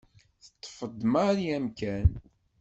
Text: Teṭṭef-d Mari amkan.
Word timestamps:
Teṭṭef-d 0.43 0.99
Mari 1.11 1.45
amkan. 1.57 2.09